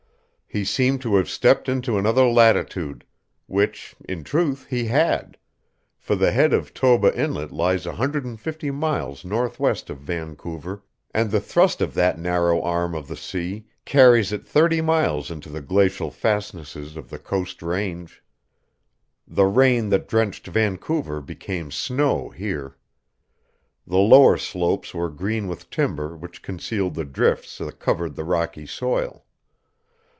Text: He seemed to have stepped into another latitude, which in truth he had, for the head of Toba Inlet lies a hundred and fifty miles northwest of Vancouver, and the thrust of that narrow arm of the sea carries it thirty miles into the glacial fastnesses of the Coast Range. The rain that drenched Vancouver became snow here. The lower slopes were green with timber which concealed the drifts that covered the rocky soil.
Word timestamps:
He 0.53 0.65
seemed 0.65 1.01
to 1.03 1.15
have 1.15 1.29
stepped 1.29 1.69
into 1.69 1.97
another 1.97 2.25
latitude, 2.27 3.05
which 3.47 3.95
in 4.03 4.25
truth 4.25 4.65
he 4.69 4.83
had, 4.87 5.37
for 5.97 6.13
the 6.13 6.33
head 6.33 6.51
of 6.51 6.73
Toba 6.73 7.17
Inlet 7.17 7.53
lies 7.53 7.85
a 7.85 7.93
hundred 7.93 8.25
and 8.25 8.37
fifty 8.37 8.69
miles 8.69 9.23
northwest 9.23 9.89
of 9.89 9.99
Vancouver, 9.99 10.83
and 11.13 11.31
the 11.31 11.39
thrust 11.39 11.79
of 11.81 11.93
that 11.93 12.19
narrow 12.19 12.61
arm 12.63 12.95
of 12.95 13.07
the 13.07 13.15
sea 13.15 13.63
carries 13.85 14.33
it 14.33 14.45
thirty 14.45 14.81
miles 14.81 15.31
into 15.31 15.47
the 15.47 15.61
glacial 15.61 16.11
fastnesses 16.11 16.97
of 16.97 17.09
the 17.09 17.17
Coast 17.17 17.61
Range. 17.61 18.21
The 19.25 19.45
rain 19.45 19.87
that 19.87 20.05
drenched 20.09 20.47
Vancouver 20.47 21.21
became 21.21 21.71
snow 21.71 22.27
here. 22.27 22.75
The 23.87 23.99
lower 23.99 24.37
slopes 24.37 24.93
were 24.93 25.09
green 25.09 25.47
with 25.47 25.69
timber 25.69 26.17
which 26.17 26.41
concealed 26.43 26.95
the 26.95 27.05
drifts 27.05 27.57
that 27.59 27.79
covered 27.79 28.15
the 28.17 28.25
rocky 28.25 28.65
soil. 28.65 29.23